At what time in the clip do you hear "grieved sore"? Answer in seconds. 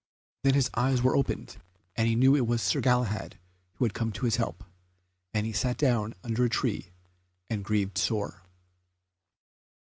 7.63-8.41